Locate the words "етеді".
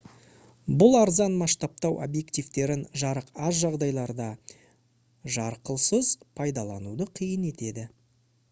7.53-7.87